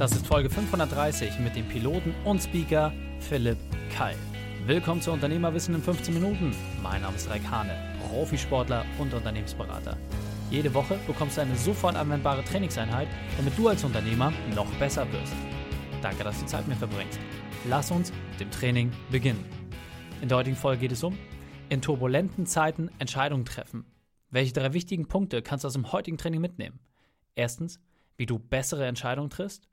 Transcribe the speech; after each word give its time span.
Das 0.00 0.12
ist 0.12 0.26
Folge 0.26 0.48
530 0.48 1.40
mit 1.40 1.54
dem 1.54 1.68
Piloten 1.68 2.14
und 2.24 2.42
Speaker 2.42 2.90
Philipp 3.18 3.58
Keil. 3.94 4.16
Willkommen 4.64 5.02
zu 5.02 5.12
Unternehmerwissen 5.12 5.74
in 5.74 5.82
15 5.82 6.14
Minuten. 6.14 6.56
Mein 6.82 7.02
Name 7.02 7.16
ist 7.16 7.28
Raik 7.28 7.42
Hane, 7.50 7.76
Profisportler 8.08 8.86
und 8.98 9.12
Unternehmensberater. 9.12 9.98
Jede 10.50 10.72
Woche 10.72 10.98
bekommst 11.06 11.36
du 11.36 11.42
eine 11.42 11.54
sofort 11.54 11.96
anwendbare 11.96 12.42
Trainingseinheit, 12.44 13.08
damit 13.36 13.58
du 13.58 13.68
als 13.68 13.84
Unternehmer 13.84 14.32
noch 14.54 14.72
besser 14.78 15.06
wirst. 15.12 15.34
Danke, 16.00 16.24
dass 16.24 16.40
du 16.40 16.46
Zeit 16.46 16.66
mit 16.66 16.80
mir 16.80 16.88
verbringst. 16.88 17.20
Lass 17.68 17.90
uns 17.90 18.10
mit 18.30 18.40
dem 18.40 18.50
Training 18.50 18.90
beginnen. 19.10 19.44
In 20.22 20.30
der 20.30 20.38
heutigen 20.38 20.56
Folge 20.56 20.80
geht 20.80 20.92
es 20.92 21.04
um 21.04 21.18
in 21.68 21.82
turbulenten 21.82 22.46
Zeiten 22.46 22.88
Entscheidungen 22.98 23.44
treffen. 23.44 23.84
Welche 24.30 24.54
drei 24.54 24.72
wichtigen 24.72 25.08
Punkte 25.08 25.42
kannst 25.42 25.64
du 25.64 25.66
aus 25.66 25.74
dem 25.74 25.92
heutigen 25.92 26.16
Training 26.16 26.40
mitnehmen? 26.40 26.80
Erstens, 27.34 27.78
wie 28.16 28.24
du 28.24 28.38
bessere 28.38 28.86
Entscheidungen 28.86 29.28
triffst. 29.28 29.68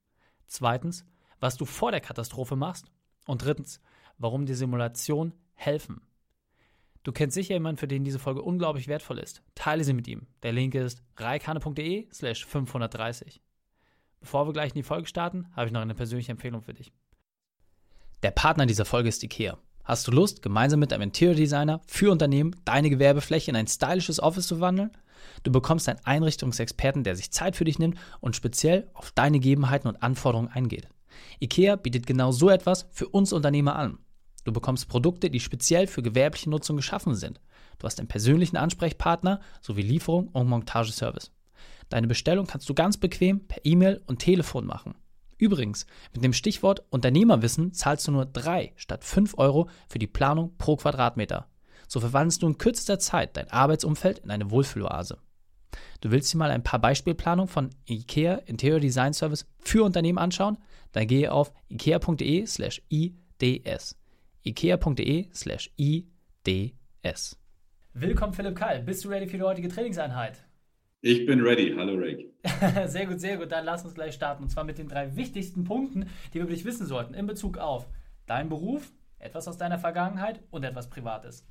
Zweitens, 0.47 1.05
was 1.39 1.57
du 1.57 1.65
vor 1.65 1.91
der 1.91 2.01
Katastrophe 2.01 2.55
machst. 2.55 2.91
Und 3.25 3.43
drittens, 3.43 3.81
warum 4.17 4.45
dir 4.45 4.55
Simulationen 4.55 5.33
helfen. 5.53 6.01
Du 7.03 7.11
kennst 7.11 7.35
sicher 7.35 7.53
jemanden, 7.53 7.77
für 7.77 7.87
den 7.87 8.03
diese 8.03 8.19
Folge 8.19 8.41
unglaublich 8.41 8.87
wertvoll 8.87 9.19
ist. 9.19 9.41
Teile 9.55 9.83
sie 9.83 9.93
mit 9.93 10.07
ihm. 10.07 10.27
Der 10.43 10.51
Link 10.51 10.75
ist 10.75 11.03
reikane.de 11.15 12.07
slash 12.11 12.45
530. 12.45 13.41
Bevor 14.19 14.47
wir 14.47 14.53
gleich 14.53 14.71
in 14.71 14.75
die 14.75 14.83
Folge 14.83 15.07
starten, 15.07 15.47
habe 15.55 15.67
ich 15.67 15.73
noch 15.73 15.81
eine 15.81 15.95
persönliche 15.95 16.31
Empfehlung 16.31 16.61
für 16.61 16.73
dich. 16.73 16.91
Der 18.23 18.31
Partner 18.31 18.65
dieser 18.65 18.85
Folge 18.85 19.09
ist 19.09 19.23
IKEA. 19.23 19.57
Hast 19.83 20.07
du 20.07 20.11
Lust, 20.11 20.41
gemeinsam 20.41 20.81
mit 20.81 20.91
einem 20.91 21.03
Interior 21.03 21.35
Designer 21.35 21.79
für 21.87 22.11
Unternehmen 22.11 22.55
deine 22.65 22.89
Gewerbefläche 22.89 23.51
in 23.51 23.55
ein 23.55 23.67
stylisches 23.67 24.19
Office 24.19 24.47
zu 24.47 24.59
wandeln? 24.59 24.91
Du 25.43 25.51
bekommst 25.51 25.87
einen 25.89 26.03
Einrichtungsexperten, 26.03 27.03
der 27.03 27.15
sich 27.15 27.31
Zeit 27.31 27.55
für 27.55 27.65
dich 27.65 27.79
nimmt 27.79 27.97
und 28.19 28.35
speziell 28.35 28.89
auf 28.93 29.11
deine 29.11 29.39
Gegebenheiten 29.39 29.87
und 29.87 30.01
Anforderungen 30.03 30.49
eingeht. 30.49 30.87
IKEA 31.39 31.75
bietet 31.75 32.05
genau 32.05 32.31
so 32.31 32.49
etwas 32.49 32.87
für 32.91 33.07
uns 33.07 33.33
Unternehmer 33.33 33.75
an. 33.75 33.99
Du 34.43 34.53
bekommst 34.53 34.87
Produkte, 34.87 35.29
die 35.29 35.39
speziell 35.39 35.87
für 35.87 36.01
gewerbliche 36.01 36.49
Nutzung 36.49 36.77
geschaffen 36.77 37.15
sind. 37.15 37.41
Du 37.79 37.85
hast 37.85 37.99
einen 37.99 38.07
persönlichen 38.07 38.57
Ansprechpartner 38.57 39.41
sowie 39.61 39.81
Lieferung 39.81 40.29
und 40.29 40.47
Montageservice. 40.47 41.31
Deine 41.89 42.07
Bestellung 42.07 42.47
kannst 42.47 42.67
du 42.69 42.73
ganz 42.73 42.97
bequem 42.97 43.47
per 43.47 43.63
E-Mail 43.65 44.01
und 44.05 44.19
Telefon 44.19 44.65
machen. 44.65 44.95
Übrigens, 45.37 45.85
mit 46.13 46.23
dem 46.23 46.33
Stichwort 46.33 46.83
Unternehmerwissen 46.89 47.73
zahlst 47.73 48.07
du 48.07 48.11
nur 48.11 48.25
3 48.25 48.73
statt 48.75 49.03
5 49.03 49.37
Euro 49.37 49.69
für 49.87 49.99
die 49.99 50.07
Planung 50.07 50.55
pro 50.57 50.77
Quadratmeter. 50.77 51.47
So 51.87 51.99
verwandelst 51.99 52.41
du 52.41 52.47
in 52.47 52.57
kürzester 52.57 52.99
Zeit 52.99 53.37
dein 53.37 53.49
Arbeitsumfeld 53.49 54.19
in 54.19 54.31
eine 54.31 54.51
Wohlfühloase. 54.51 55.17
Du 56.01 56.11
willst 56.11 56.33
dir 56.33 56.37
mal 56.37 56.51
ein 56.51 56.63
paar 56.63 56.79
Beispielplanungen 56.79 57.47
von 57.47 57.69
IKEA 57.89 58.35
Interior 58.45 58.79
Design 58.79 59.13
Service 59.13 59.47
für 59.59 59.83
Unternehmen 59.83 60.17
anschauen? 60.17 60.57
Dann 60.91 61.07
gehe 61.07 61.31
auf 61.31 61.51
ikea.de 61.69 62.45
slash 62.45 62.81
ids. 62.89 63.95
ikea.de 64.43 65.29
slash 65.33 65.71
ids. 65.77 67.37
Willkommen 67.93 68.33
Philipp 68.33 68.55
Keil. 68.55 68.83
Bist 68.83 69.03
du 69.05 69.09
ready 69.09 69.27
für 69.27 69.37
die 69.37 69.43
heutige 69.43 69.69
Trainingseinheit? 69.69 70.43
Ich 71.01 71.25
bin 71.25 71.41
ready. 71.41 71.73
Hallo 71.77 71.93
Rick. 71.93 72.33
sehr 72.87 73.05
gut, 73.05 73.19
sehr 73.19 73.37
gut. 73.37 73.51
Dann 73.51 73.65
lass 73.65 73.83
uns 73.83 73.93
gleich 73.93 74.13
starten. 74.13 74.43
Und 74.43 74.49
zwar 74.49 74.63
mit 74.63 74.77
den 74.77 74.87
drei 74.87 75.15
wichtigsten 75.15 75.63
Punkten, 75.63 76.09
die 76.33 76.39
wir 76.39 76.45
dich 76.45 76.65
wissen 76.65 76.85
sollten 76.85 77.13
in 77.13 77.27
Bezug 77.27 77.57
auf 77.57 77.87
deinen 78.25 78.49
Beruf, 78.49 78.91
etwas 79.19 79.47
aus 79.47 79.57
deiner 79.57 79.79
Vergangenheit 79.79 80.41
und 80.49 80.63
etwas 80.63 80.89
Privates. 80.89 81.47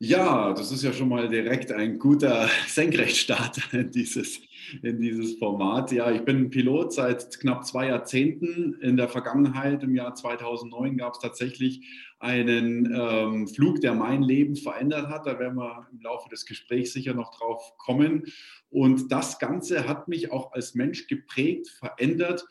Ja, 0.00 0.52
das 0.52 0.72
ist 0.72 0.82
ja 0.82 0.92
schon 0.92 1.08
mal 1.08 1.28
direkt 1.28 1.70
ein 1.70 1.98
guter 1.98 2.48
Senkrechtstarter 2.66 3.78
in 3.78 3.90
dieses, 3.92 4.40
in 4.82 5.00
dieses 5.00 5.38
Format. 5.38 5.92
Ja, 5.92 6.10
ich 6.10 6.22
bin 6.24 6.50
Pilot 6.50 6.92
seit 6.92 7.38
knapp 7.38 7.64
zwei 7.64 7.86
Jahrzehnten. 7.86 8.74
In 8.80 8.96
der 8.96 9.08
Vergangenheit, 9.08 9.84
im 9.84 9.94
Jahr 9.94 10.14
2009, 10.14 10.96
gab 10.96 11.14
es 11.14 11.20
tatsächlich 11.20 11.86
einen 12.18 12.92
ähm, 12.92 13.46
Flug, 13.46 13.80
der 13.82 13.94
mein 13.94 14.22
Leben 14.22 14.56
verändert 14.56 15.08
hat. 15.08 15.26
Da 15.26 15.38
werden 15.38 15.56
wir 15.56 15.86
im 15.92 16.00
Laufe 16.00 16.28
des 16.28 16.44
Gesprächs 16.44 16.92
sicher 16.92 17.14
noch 17.14 17.32
drauf 17.36 17.76
kommen. 17.78 18.24
Und 18.70 19.12
das 19.12 19.38
Ganze 19.38 19.86
hat 19.86 20.08
mich 20.08 20.32
auch 20.32 20.52
als 20.52 20.74
Mensch 20.74 21.06
geprägt, 21.06 21.68
verändert. 21.68 22.44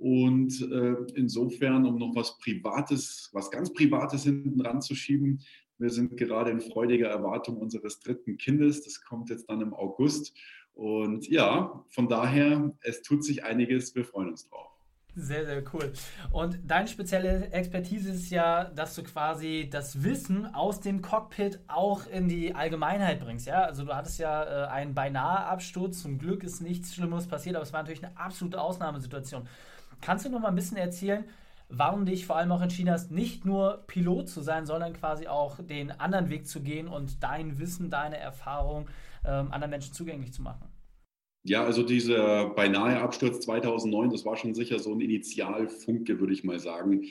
Und 0.00 0.62
äh, 0.62 0.96
insofern, 1.14 1.84
um 1.84 1.98
noch 1.98 2.14
was 2.14 2.38
Privates, 2.38 3.28
was 3.32 3.50
ganz 3.50 3.72
Privates 3.72 4.24
hinten 4.24 4.60
ranzuschieben, 4.60 5.42
wir 5.80 5.90
sind 5.90 6.16
gerade 6.16 6.50
in 6.50 6.60
freudiger 6.60 7.08
Erwartung 7.08 7.56
unseres 7.56 8.00
dritten 8.00 8.36
Kindes. 8.36 8.82
Das 8.84 9.02
kommt 9.02 9.30
jetzt 9.30 9.48
dann 9.48 9.60
im 9.60 9.74
August. 9.74 10.34
Und 10.74 11.28
ja, 11.28 11.84
von 11.88 12.08
daher, 12.08 12.72
es 12.82 13.02
tut 13.02 13.24
sich 13.24 13.44
einiges. 13.44 13.94
Wir 13.94 14.04
freuen 14.04 14.28
uns 14.30 14.48
drauf. 14.48 14.70
Sehr, 15.16 15.44
sehr 15.44 15.62
cool. 15.74 15.92
Und 16.30 16.58
deine 16.64 16.86
spezielle 16.86 17.50
Expertise 17.50 18.10
ist 18.12 18.30
ja, 18.30 18.64
dass 18.64 18.94
du 18.94 19.02
quasi 19.02 19.68
das 19.70 20.04
Wissen 20.04 20.46
aus 20.54 20.80
dem 20.80 21.02
Cockpit 21.02 21.58
auch 21.66 22.06
in 22.06 22.28
die 22.28 22.54
Allgemeinheit 22.54 23.20
bringst. 23.20 23.46
Ja, 23.46 23.62
also 23.62 23.84
du 23.84 23.94
hattest 23.94 24.20
ja 24.20 24.44
äh, 24.44 24.68
einen 24.68 24.94
beinahe 24.94 25.46
Absturz. 25.46 26.00
Zum 26.00 26.18
Glück 26.18 26.44
ist 26.44 26.60
nichts 26.60 26.94
Schlimmes 26.94 27.26
passiert, 27.26 27.56
aber 27.56 27.64
es 27.64 27.72
war 27.72 27.82
natürlich 27.82 28.04
eine 28.04 28.16
absolute 28.16 28.60
Ausnahmesituation. 28.60 29.48
Kannst 30.00 30.24
du 30.24 30.30
noch 30.30 30.40
mal 30.40 30.48
ein 30.48 30.54
bisschen 30.54 30.76
erzählen, 30.76 31.24
warum 31.70 32.04
dich 32.04 32.26
vor 32.26 32.36
allem 32.36 32.52
auch 32.52 32.62
entschieden 32.62 32.90
hast, 32.90 33.10
nicht 33.10 33.44
nur 33.44 33.84
Pilot 33.86 34.28
zu 34.28 34.42
sein, 34.42 34.66
sondern 34.66 34.92
quasi 34.92 35.26
auch 35.26 35.58
den 35.60 35.90
anderen 35.92 36.28
Weg 36.28 36.46
zu 36.46 36.60
gehen 36.60 36.88
und 36.88 37.22
dein 37.22 37.58
Wissen, 37.58 37.90
deine 37.90 38.18
Erfahrung 38.18 38.88
ähm, 39.24 39.52
anderen 39.52 39.70
Menschen 39.70 39.94
zugänglich 39.94 40.32
zu 40.32 40.42
machen? 40.42 40.68
Ja, 41.42 41.64
also 41.64 41.82
dieser 41.82 42.50
beinahe 42.50 43.00
Absturz 43.00 43.40
2009, 43.40 44.10
das 44.10 44.26
war 44.26 44.36
schon 44.36 44.54
sicher 44.54 44.78
so 44.78 44.92
ein 44.92 45.00
Initialfunke, 45.00 46.20
würde 46.20 46.34
ich 46.34 46.44
mal 46.44 46.58
sagen. 46.58 47.06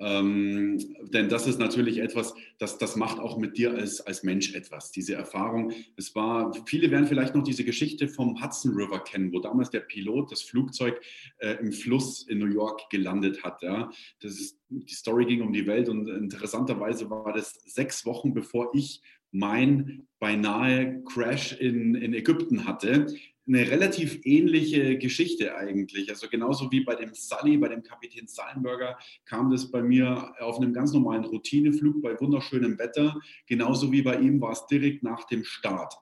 Ähm, 0.00 0.78
denn 1.12 1.28
das 1.28 1.46
ist 1.46 1.58
natürlich 1.58 1.98
etwas, 1.98 2.34
das, 2.56 2.78
das 2.78 2.96
macht 2.96 3.18
auch 3.18 3.36
mit 3.36 3.58
dir 3.58 3.74
als, 3.74 4.00
als 4.00 4.22
Mensch 4.22 4.54
etwas, 4.54 4.90
diese 4.90 5.14
Erfahrung. 5.16 5.72
Es 5.96 6.14
war, 6.14 6.54
viele 6.64 6.90
werden 6.90 7.06
vielleicht 7.06 7.34
noch 7.34 7.44
diese 7.44 7.62
Geschichte 7.62 8.08
vom 8.08 8.42
Hudson 8.42 8.72
River 8.72 9.00
kennen, 9.00 9.34
wo 9.34 9.40
damals 9.40 9.68
der 9.68 9.80
Pilot 9.80 10.32
das 10.32 10.40
Flugzeug 10.40 10.98
äh, 11.40 11.56
im 11.60 11.70
Fluss 11.70 12.22
in 12.26 12.38
New 12.38 12.46
York 12.46 12.88
gelandet 12.88 13.44
hat. 13.44 13.62
Ja. 13.62 13.90
Das 14.20 14.32
ist, 14.32 14.58
die 14.70 14.94
Story 14.94 15.26
ging 15.26 15.42
um 15.42 15.52
die 15.52 15.66
Welt 15.66 15.90
und 15.90 16.08
interessanterweise 16.08 17.10
war 17.10 17.34
das 17.34 17.52
sechs 17.66 18.06
Wochen 18.06 18.32
bevor 18.32 18.70
ich 18.72 19.02
mein 19.30 20.06
beinahe 20.20 21.02
Crash 21.04 21.52
in, 21.60 21.96
in 21.96 22.14
Ägypten 22.14 22.66
hatte 22.66 23.06
eine 23.46 23.70
relativ 23.70 24.20
ähnliche 24.24 24.96
Geschichte 24.98 25.54
eigentlich. 25.54 26.08
Also 26.08 26.28
genauso 26.28 26.70
wie 26.72 26.80
bei 26.80 26.94
dem 26.94 27.12
Sully, 27.14 27.58
bei 27.58 27.68
dem 27.68 27.82
Kapitän 27.82 28.26
Sallenberger, 28.26 28.98
kam 29.26 29.50
das 29.50 29.70
bei 29.70 29.82
mir 29.82 30.34
auf 30.40 30.56
einem 30.56 30.72
ganz 30.72 30.92
normalen 30.92 31.24
Routineflug 31.24 32.00
bei 32.02 32.18
wunderschönem 32.18 32.78
Wetter. 32.78 33.20
Genauso 33.46 33.92
wie 33.92 34.02
bei 34.02 34.18
ihm 34.18 34.40
war 34.40 34.52
es 34.52 34.66
direkt 34.66 35.02
nach 35.02 35.26
dem 35.26 35.44
Start. 35.44 35.94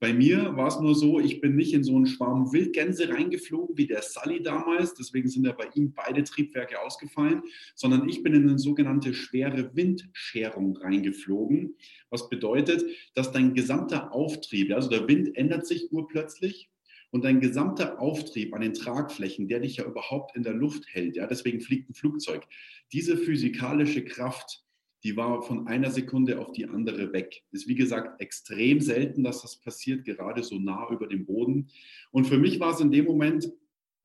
Bei 0.00 0.12
mir 0.12 0.54
war 0.56 0.68
es 0.68 0.78
nur 0.80 0.94
so, 0.94 1.18
ich 1.18 1.40
bin 1.40 1.56
nicht 1.56 1.72
in 1.72 1.82
so 1.82 1.96
einen 1.96 2.06
Schwarm 2.06 2.52
Wildgänse 2.52 3.08
reingeflogen 3.08 3.78
wie 3.78 3.86
der 3.86 4.02
Sully 4.02 4.42
damals, 4.42 4.92
deswegen 4.94 5.28
sind 5.28 5.46
ja 5.46 5.52
bei 5.52 5.68
ihm 5.74 5.94
beide 5.94 6.22
Triebwerke 6.24 6.80
ausgefallen, 6.82 7.42
sondern 7.74 8.08
ich 8.08 8.22
bin 8.22 8.34
in 8.34 8.48
eine 8.48 8.58
sogenannte 8.58 9.14
schwere 9.14 9.74
Windscherung 9.74 10.76
reingeflogen, 10.76 11.76
was 12.10 12.28
bedeutet, 12.28 12.84
dass 13.14 13.32
dein 13.32 13.54
gesamter 13.54 14.12
Auftrieb, 14.12 14.74
also 14.74 14.90
der 14.90 15.08
Wind 15.08 15.36
ändert 15.36 15.66
sich 15.66 15.90
urplötzlich 15.90 16.68
und 17.14 17.22
dein 17.22 17.38
gesamter 17.38 18.00
Auftrieb 18.00 18.52
an 18.54 18.60
den 18.60 18.74
Tragflächen, 18.74 19.46
der 19.46 19.60
dich 19.60 19.76
ja 19.76 19.84
überhaupt 19.84 20.34
in 20.34 20.42
der 20.42 20.52
Luft 20.52 20.88
hält, 20.88 21.14
ja, 21.14 21.28
deswegen 21.28 21.60
fliegt 21.60 21.88
ein 21.88 21.94
Flugzeug, 21.94 22.44
diese 22.92 23.16
physikalische 23.16 24.04
Kraft, 24.04 24.64
die 25.04 25.16
war 25.16 25.40
von 25.42 25.68
einer 25.68 25.92
Sekunde 25.92 26.40
auf 26.40 26.50
die 26.50 26.66
andere 26.66 27.12
weg. 27.12 27.44
Ist 27.52 27.68
wie 27.68 27.76
gesagt 27.76 28.20
extrem 28.20 28.80
selten, 28.80 29.22
dass 29.22 29.42
das 29.42 29.60
passiert, 29.60 30.04
gerade 30.04 30.42
so 30.42 30.58
nah 30.58 30.88
über 30.90 31.06
dem 31.06 31.24
Boden. 31.24 31.68
Und 32.10 32.26
für 32.26 32.38
mich 32.38 32.58
war 32.58 32.74
es 32.74 32.80
in 32.80 32.90
dem 32.90 33.04
Moment 33.04 33.48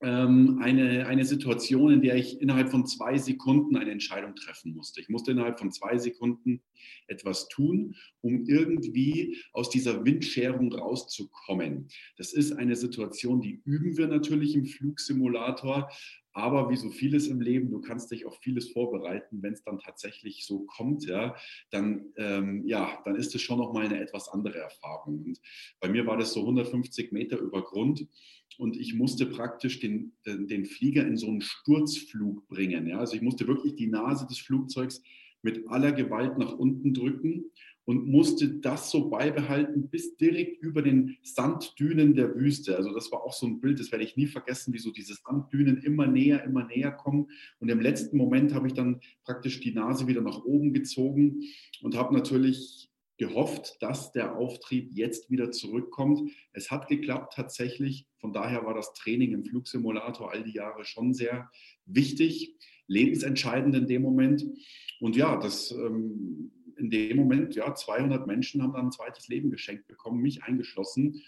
eine, 0.02 1.08
eine 1.08 1.26
Situation, 1.26 1.92
in 1.92 2.02
der 2.02 2.16
ich 2.16 2.40
innerhalb 2.42 2.70
von 2.72 2.86
zwei 2.86 3.18
Sekunden 3.18 3.76
eine 3.76 3.92
Entscheidung 3.92 4.34
treffen 4.36 4.74
musste. 4.74 5.02
Ich 5.02 5.10
musste 5.10 5.32
innerhalb 5.32 5.60
von 5.60 5.72
zwei 5.72 5.98
Sekunden 5.98 6.62
etwas 7.08 7.50
tun, 7.50 7.96
um 8.22 8.46
irgendwie 8.46 9.38
aus 9.52 9.70
dieser 9.70 10.06
Windscherung 10.06 10.72
rauszukommen. 10.74 11.90
Das 12.18 12.32
ist 12.32 12.54
eine 12.54 12.78
Situation, 12.78 13.42
die 13.42 13.62
üben 13.66 13.98
wir 13.98 14.08
natürlich 14.08 14.56
im 14.56 14.66
Flugsimulator, 14.66 15.90
aber 16.32 16.70
wie 16.70 16.78
so 16.78 16.90
vieles 16.90 17.28
im 17.28 17.42
Leben, 17.42 17.70
du 17.70 17.82
kannst 17.82 18.12
dich 18.12 18.26
auf 18.26 18.38
vieles 18.42 18.72
vorbereiten. 18.72 19.42
Wenn 19.42 19.54
es 19.54 19.64
dann 19.64 19.80
tatsächlich 19.80 20.46
so 20.46 20.66
kommt, 20.66 21.06
ja, 21.06 21.36
dann, 21.72 22.14
ähm, 22.18 22.64
ja, 22.66 23.02
dann 23.04 23.16
ist 23.16 23.36
es 23.36 23.42
schon 23.42 23.58
nochmal 23.58 23.86
eine 23.86 24.00
etwas 24.00 24.30
andere 24.30 24.60
Erfahrung. 24.60 25.24
Und 25.24 25.40
bei 25.82 25.90
mir 25.90 26.06
war 26.06 26.18
das 26.18 26.32
so 26.32 26.42
150 26.42 27.12
Meter 27.12 27.38
über 27.40 27.64
Grund 27.64 28.08
und 28.60 28.76
ich 28.76 28.94
musste 28.94 29.26
praktisch 29.26 29.80
den, 29.80 30.12
den, 30.26 30.66
Flieger 30.66 31.08
in 31.08 31.16
so 31.16 31.28
einen 31.28 31.40
Sturzflug 31.40 32.46
bringen. 32.50 32.88
Ja? 32.88 33.00
Also 33.00 33.16
ich 33.16 33.22
musste 33.22 33.48
wirklich 33.48 33.76
die 33.76 33.88
Nase 33.88 34.28
des 34.28 34.38
Flugzeugs 34.40 35.02
mit 35.42 35.70
aller 35.70 35.94
Gewalt 35.94 36.38
nach 36.38 36.52
unten 36.52 36.94
drücken 36.94 37.46
und 37.86 38.10
musste 38.10 38.50
das 38.50 38.92
so 38.92 39.10
beibehalten 39.10 39.90
bis 39.90 40.18
direkt 40.18 40.62
über 40.62 40.82
den 40.82 41.16
Sanddünen 41.24 42.14
der 42.16 42.36
Wüste. 42.36 42.76
Also 42.76 42.94
das 42.94 43.10
war 43.14 43.24
auch 43.24 43.32
so 43.32 43.48
ein 43.48 43.62
Bild, 43.62 43.80
das 43.80 43.94
werde 43.94 44.04
ich 44.04 44.18
nie 44.18 44.28
vergessen, 44.28 44.74
wie 44.74 44.80
so 44.80 44.92
diese 44.92 45.14
Sanddünen 45.14 45.78
immer 45.78 46.06
näher, 46.06 46.44
immer 46.44 46.66
näher 46.66 46.92
kommen. 46.92 47.28
Und 47.60 47.70
im 47.70 47.80
letzten 47.80 48.18
Moment 48.18 48.54
habe 48.54 48.68
ich 48.68 48.74
dann 48.74 49.00
praktisch 49.24 49.62
die 49.62 49.72
Nase 49.72 50.06
wieder 50.06 50.22
nach 50.22 50.44
oben 50.44 50.74
gezogen 50.74 51.44
und 51.82 51.96
habe 51.96 52.14
natürlich 52.14 52.89
gehofft, 53.20 53.76
dass 53.82 54.12
der 54.14 54.38
Auftrieb 54.38 54.92
jetzt 54.94 55.30
wieder 55.30 55.52
zurückkommt. 55.52 56.32
Es 56.54 56.72
hat 56.72 56.88
geklappt 56.88 57.34
tatsächlich. 57.36 58.08
Von 58.18 58.34
daher 58.34 58.66
war 58.66 58.74
das 58.74 58.94
Training 58.94 59.34
im 59.34 59.44
Flugsimulator 59.44 60.32
all 60.32 60.44
die 60.44 60.54
Jahre 60.54 60.86
schon 60.86 61.14
sehr 61.14 61.52
wichtig, 61.86 62.56
lebensentscheidend 62.88 63.76
in 63.76 63.88
dem 63.88 64.02
Moment. 64.02 64.46
Und 65.02 65.18
ja, 65.18 65.36
das 65.36 65.70
ähm, 65.72 66.52
in 66.78 66.90
dem 66.90 67.18
Moment, 67.18 67.56
ja, 67.56 67.76
200 67.76 68.26
Menschen 68.26 68.64
haben 68.64 68.74
dann 68.74 68.86
ein 68.86 68.92
zweites 68.92 69.28
Leben 69.28 69.52
geschenkt 69.52 69.88
bekommen, 69.88 70.22
mich 70.22 70.44
eingeschlossen. 70.44 71.22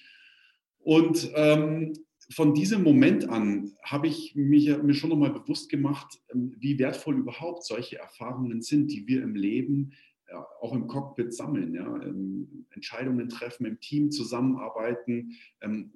Und 0.79 1.29
ähm, 1.35 1.93
von 2.29 2.53
diesem 2.53 2.83
Moment 2.83 3.27
an 3.29 3.73
habe 3.83 4.07
ich 4.07 4.33
mich, 4.35 4.69
mir 4.81 4.93
schon 4.93 5.09
nochmal 5.09 5.33
bewusst 5.33 5.69
gemacht, 5.69 6.21
ähm, 6.33 6.55
wie 6.57 6.79
wertvoll 6.79 7.17
überhaupt 7.17 7.65
solche 7.65 7.97
Erfahrungen 7.97 8.61
sind, 8.61 8.91
die 8.91 9.05
wir 9.07 9.21
im 9.21 9.35
Leben 9.35 9.91
auch 10.31 10.73
im 10.73 10.87
Cockpit 10.87 11.33
sammeln. 11.33 11.73
Ja? 11.73 12.01
Ähm, 12.01 12.65
Entscheidungen 12.71 13.29
treffen, 13.29 13.65
im 13.65 13.79
Team 13.79 14.11
zusammenarbeiten, 14.11 15.37
ähm, 15.61 15.91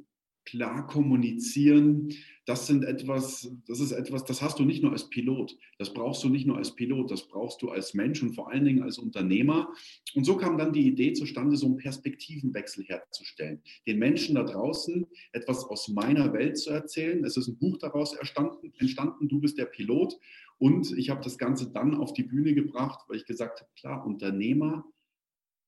klar 0.46 0.88
kommunizieren, 0.88 2.10
das 2.46 2.68
sind 2.68 2.84
etwas, 2.84 3.52
das 3.68 3.80
ist 3.80 3.92
etwas, 3.92 4.24
das 4.24 4.42
hast 4.42 4.60
du 4.60 4.66
nicht 4.66 4.84
nur 4.84 4.92
als 4.92 5.10
Pilot, 5.10 5.58
das 5.80 5.92
brauchst 5.92 6.24
du 6.24 6.30
nicht 6.30 6.46
nur 6.46 6.58
als 6.58 6.76
Pilot, 6.76 7.10
das 7.10 7.28
brauchst 7.28 7.62
du 7.64 7.70
als 7.70 7.96
Mensch 7.96 8.22
und 8.22 8.36
vor 8.36 8.52
allen 8.52 8.64
Dingen 8.64 8.84
als 8.84 9.00
Unternehmer. 9.00 9.74
Und 10.14 10.26
so 10.26 10.38
kam 10.38 10.58
dann 10.58 10.72
die 10.72 10.88
Idee 10.88 11.14
zustande, 11.14 11.58
so 11.58 11.66
einen 11.66 11.78
Perspektivenwechsel 11.78 12.86
herzustellen, 12.86 13.62
den 13.88 13.98
Menschen 13.98 14.36
da 14.36 14.44
draußen 14.44 15.08
etwas 15.32 15.64
aus 15.66 15.88
meiner 15.88 16.32
Welt 16.34 16.58
zu 16.58 16.70
erzählen. 16.70 17.26
Es 17.26 17.36
ist 17.36 17.48
ein 17.48 17.58
Buch 17.58 17.78
daraus 17.78 18.16
entstanden 18.16 19.28
du 19.28 19.40
bist 19.40 19.58
der 19.58 19.66
Pilot. 19.66 20.16
Und 20.58 20.98
ich 20.98 21.10
habe 21.10 21.24
das 21.24 21.38
Ganze 21.38 21.72
dann 21.72 21.96
auf 21.96 22.14
die 22.14 22.24
Bühne 22.24 22.54
gebracht, 22.54 23.06
weil 23.08 23.18
ich 23.18 23.26
gesagt 23.26 23.62
habe, 23.62 23.70
klar, 23.78 24.06
Unternehmer 24.06 24.86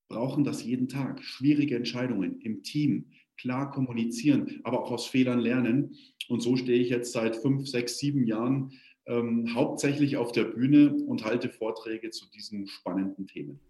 brauchen 0.08 0.44
das 0.44 0.64
jeden 0.64 0.88
Tag. 0.88 1.22
Schwierige 1.22 1.76
Entscheidungen 1.76 2.40
im 2.40 2.62
Team, 2.62 3.12
klar 3.36 3.70
kommunizieren, 3.70 4.60
aber 4.64 4.82
auch 4.82 4.90
aus 4.90 5.06
Fehlern 5.06 5.38
lernen. 5.38 5.94
Und 6.28 6.40
so 6.40 6.56
stehe 6.56 6.80
ich 6.80 6.88
jetzt 6.88 7.12
seit 7.12 7.36
fünf, 7.36 7.68
sechs, 7.68 7.98
sieben 7.98 8.26
Jahren 8.26 8.72
ähm, 9.06 9.54
hauptsächlich 9.54 10.16
auf 10.16 10.32
der 10.32 10.44
Bühne 10.44 10.94
und 10.94 11.24
halte 11.24 11.50
Vorträge 11.50 12.10
zu 12.10 12.28
diesen 12.30 12.66
spannenden 12.66 13.26
Themen. 13.26 13.60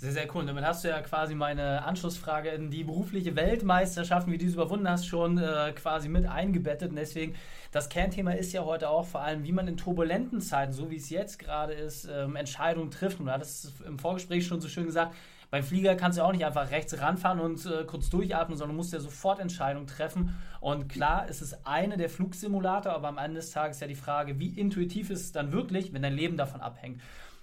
Sehr, 0.00 0.12
sehr 0.12 0.34
cool. 0.34 0.46
Damit 0.46 0.64
hast 0.64 0.82
du 0.82 0.88
ja 0.88 1.02
quasi 1.02 1.34
meine 1.34 1.84
Anschlussfrage 1.84 2.48
in 2.48 2.70
die 2.70 2.84
berufliche 2.84 3.36
Weltmeisterschaften, 3.36 4.32
wie 4.32 4.38
du 4.38 4.46
es 4.46 4.54
überwunden 4.54 4.88
hast, 4.88 5.06
schon 5.06 5.36
äh, 5.36 5.74
quasi 5.76 6.08
mit 6.08 6.24
eingebettet. 6.24 6.88
Und 6.88 6.96
deswegen, 6.96 7.34
das 7.70 7.90
Kernthema 7.90 8.32
ist 8.32 8.54
ja 8.54 8.64
heute 8.64 8.88
auch 8.88 9.04
vor 9.04 9.20
allem, 9.20 9.44
wie 9.44 9.52
man 9.52 9.68
in 9.68 9.76
turbulenten 9.76 10.40
Zeiten, 10.40 10.72
so 10.72 10.90
wie 10.90 10.96
es 10.96 11.10
jetzt 11.10 11.38
gerade 11.38 11.74
ist, 11.74 12.08
ähm, 12.10 12.34
Entscheidungen 12.36 12.90
trifft. 12.90 13.20
Und 13.20 13.26
du 13.26 13.32
hattest 13.32 13.74
im 13.86 13.98
Vorgespräch 13.98 14.46
schon 14.46 14.62
so 14.62 14.68
schön 14.68 14.86
gesagt, 14.86 15.14
beim 15.50 15.62
Flieger 15.62 15.94
kannst 15.96 16.16
du 16.16 16.22
auch 16.22 16.32
nicht 16.32 16.46
einfach 16.46 16.70
rechts 16.70 16.98
ranfahren 16.98 17.38
und 17.38 17.66
äh, 17.66 17.84
kurz 17.84 18.08
durchatmen, 18.08 18.56
sondern 18.56 18.78
musst 18.78 18.94
ja 18.94 19.00
sofort 19.00 19.38
Entscheidungen 19.38 19.86
treffen. 19.86 20.34
Und 20.60 20.88
klar, 20.88 21.26
es 21.28 21.42
ist 21.42 21.66
eine 21.66 21.98
der 21.98 22.08
Flugsimulator, 22.08 22.94
aber 22.94 23.08
am 23.08 23.18
Ende 23.18 23.36
des 23.36 23.50
Tages 23.50 23.80
ja 23.80 23.86
die 23.86 23.94
Frage, 23.96 24.38
wie 24.38 24.58
intuitiv 24.58 25.10
ist 25.10 25.20
es 25.20 25.32
dann 25.32 25.52
wirklich, 25.52 25.92
wenn 25.92 26.00
dein 26.00 26.14
Leben 26.14 26.38
davon 26.38 26.62
abhängt. 26.62 27.02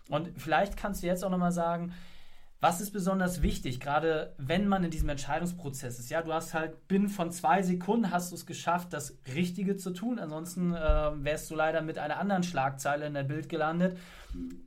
Und 0.09 0.31
vielleicht 0.37 0.75
kannst 0.75 1.03
du 1.03 1.07
jetzt 1.07 1.23
auch 1.23 1.29
nochmal 1.29 1.51
sagen, 1.51 1.93
was 2.59 2.81
ist 2.81 2.91
besonders 2.91 3.43
wichtig, 3.43 3.79
gerade 3.79 4.33
wenn 4.39 4.67
man 4.67 4.83
in 4.83 4.89
diesem 4.89 5.09
Entscheidungsprozess 5.09 5.99
ist? 5.99 6.09
Ja, 6.09 6.23
du 6.23 6.33
hast 6.33 6.55
halt 6.55 6.87
binnen 6.87 7.07
von 7.07 7.31
zwei 7.31 7.61
Sekunden 7.61 8.09
hast 8.11 8.31
du 8.31 8.35
es 8.35 8.47
geschafft, 8.47 8.93
das 8.93 9.19
Richtige 9.35 9.75
zu 9.75 9.91
tun. 9.91 10.17
Ansonsten 10.17 10.73
äh, 10.73 11.11
wärst 11.23 11.51
du 11.51 11.55
leider 11.55 11.81
mit 11.81 11.99
einer 11.99 12.17
anderen 12.17 12.41
Schlagzeile 12.41 13.05
in 13.05 13.13
der 13.13 13.23
Bild 13.23 13.47
gelandet. 13.47 13.99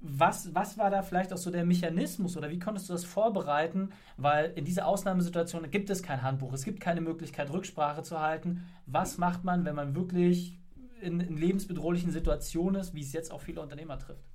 Was, 0.02 0.54
was 0.54 0.78
war 0.78 0.90
da 0.90 1.02
vielleicht 1.02 1.32
auch 1.32 1.36
so 1.36 1.50
der 1.50 1.64
Mechanismus 1.64 2.36
oder 2.36 2.50
wie 2.50 2.60
konntest 2.60 2.88
du 2.88 2.92
das 2.92 3.04
vorbereiten? 3.04 3.90
Weil 4.16 4.52
in 4.54 4.64
dieser 4.64 4.86
Ausnahmesituation 4.86 5.68
gibt 5.72 5.90
es 5.90 6.02
kein 6.02 6.22
Handbuch, 6.22 6.52
es 6.52 6.64
gibt 6.64 6.80
keine 6.80 7.00
Möglichkeit, 7.00 7.52
Rücksprache 7.52 8.02
zu 8.02 8.20
halten. 8.20 8.68
Was 8.86 9.18
macht 9.18 9.42
man, 9.42 9.64
wenn 9.64 9.74
man 9.74 9.96
wirklich 9.96 10.60
in, 11.00 11.18
in 11.18 11.36
lebensbedrohlichen 11.36 12.12
Situationen 12.12 12.80
ist, 12.80 12.94
wie 12.94 13.02
es 13.02 13.12
jetzt 13.12 13.32
auch 13.32 13.40
viele 13.40 13.60
Unternehmer 13.60 13.98
trifft? 13.98 14.30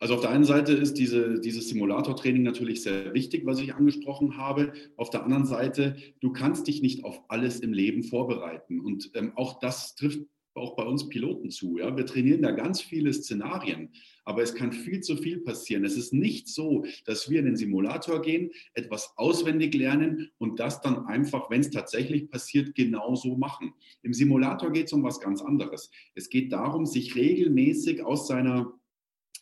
Also 0.00 0.14
auf 0.14 0.22
der 0.22 0.30
einen 0.30 0.44
Seite 0.44 0.72
ist 0.72 0.94
diese, 0.94 1.40
dieses 1.40 1.68
Simulator-Training 1.68 2.42
natürlich 2.42 2.82
sehr 2.82 3.12
wichtig, 3.12 3.44
was 3.44 3.60
ich 3.60 3.74
angesprochen 3.74 4.38
habe. 4.38 4.72
Auf 4.96 5.10
der 5.10 5.24
anderen 5.24 5.44
Seite, 5.44 5.94
du 6.20 6.32
kannst 6.32 6.66
dich 6.66 6.80
nicht 6.80 7.04
auf 7.04 7.20
alles 7.28 7.60
im 7.60 7.74
Leben 7.74 8.02
vorbereiten. 8.02 8.80
Und 8.80 9.10
ähm, 9.14 9.32
auch 9.36 9.60
das 9.60 9.94
trifft 9.94 10.22
auch 10.54 10.74
bei 10.74 10.84
uns 10.84 11.08
Piloten 11.08 11.50
zu. 11.50 11.78
Ja? 11.78 11.96
Wir 11.96 12.06
trainieren 12.06 12.42
da 12.42 12.50
ganz 12.50 12.80
viele 12.80 13.12
Szenarien, 13.12 13.90
aber 14.24 14.42
es 14.42 14.54
kann 14.54 14.72
viel 14.72 15.00
zu 15.00 15.16
viel 15.16 15.40
passieren. 15.40 15.84
Es 15.84 15.96
ist 15.96 16.12
nicht 16.12 16.48
so, 16.48 16.84
dass 17.04 17.28
wir 17.28 17.40
in 17.40 17.46
den 17.46 17.56
Simulator 17.56 18.22
gehen, 18.22 18.50
etwas 18.74 19.12
auswendig 19.16 19.74
lernen 19.74 20.30
und 20.38 20.60
das 20.60 20.80
dann 20.80 21.06
einfach, 21.06 21.50
wenn 21.50 21.60
es 21.60 21.70
tatsächlich 21.70 22.30
passiert, 22.30 22.74
genauso 22.74 23.36
machen. 23.36 23.74
Im 24.02 24.14
Simulator 24.14 24.72
geht 24.72 24.86
es 24.86 24.92
um 24.92 25.02
was 25.02 25.20
ganz 25.20 25.42
anderes. 25.42 25.90
Es 26.14 26.30
geht 26.30 26.52
darum, 26.52 26.86
sich 26.86 27.14
regelmäßig 27.14 28.02
aus 28.02 28.26
seiner 28.26 28.79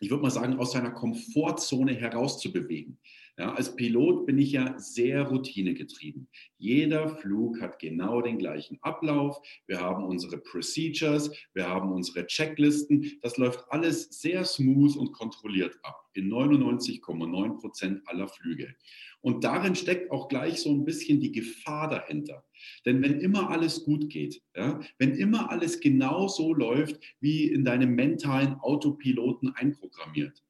ich 0.01 0.11
würde 0.11 0.23
mal 0.23 0.31
sagen, 0.31 0.59
aus 0.59 0.73
seiner 0.73 0.91
Komfortzone 0.91 1.95
herauszubewegen. 1.95 2.99
Ja, 3.39 3.55
als 3.55 3.77
Pilot 3.77 4.27
bin 4.27 4.37
ich 4.39 4.51
ja 4.51 4.77
sehr 4.79 5.23
routinegetrieben. 5.23 6.29
Jeder 6.57 7.09
Flug 7.09 7.61
hat 7.61 7.79
genau 7.79 8.21
den 8.21 8.37
gleichen 8.37 8.79
Ablauf. 8.83 9.39
Wir 9.69 9.81
haben 9.81 10.05
unsere 10.05 10.39
Procedures, 10.39 11.31
wir 11.55 11.69
haben 11.69 11.93
unsere 11.93 12.27
Checklisten. 12.27 13.13
Das 13.23 13.37
läuft 13.37 13.65
alles 13.69 14.09
sehr 14.11 14.45
smooth 14.45 14.97
und 14.97 15.13
kontrolliert 15.13 15.79
ab 15.85 16.09
in 16.15 16.29
99,9 16.29 17.61
Prozent 17.61 18.03
aller 18.07 18.27
Flüge. 18.27 18.75
Und 19.21 19.45
darin 19.45 19.77
steckt 19.77 20.11
auch 20.11 20.27
gleich 20.27 20.61
so 20.61 20.71
ein 20.71 20.85
bisschen 20.85 21.21
die 21.21 21.31
Gefahr 21.31 21.89
dahinter. 21.89 22.45
Denn 22.87 23.03
wenn 23.03 23.21
immer 23.21 23.51
alles 23.51 23.85
gut 23.85 24.09
geht, 24.09 24.43
ja, 24.57 24.81
wenn 24.99 25.15
immer 25.15 25.51
alles 25.51 25.81
genau 25.81 26.29
so 26.29 26.55
läuft, 26.55 27.01
wie 27.21 27.47
in 27.47 27.65
deinem 27.65 27.95
mentalen 27.95 28.55
Autopiloten 28.61 29.51
einprogrammiert, 29.55 30.43